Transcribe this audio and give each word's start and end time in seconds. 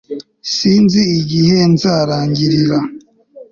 Sinzi 0.53 1.01
igihe 1.19 1.55
nzarangirira 1.73 2.79